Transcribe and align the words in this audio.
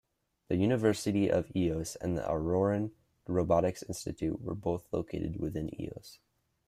The 0.47 0.55
University 0.55 1.29
of 1.29 1.55
Eos 1.55 1.95
and 1.95 2.17
the 2.17 2.23
Auroran 2.23 2.89
Robotics 3.27 3.83
Institute 3.83 4.41
were 4.41 4.55
both 4.55 4.91
located 4.91 5.39
within 5.39 5.79
Eos. 5.79 6.17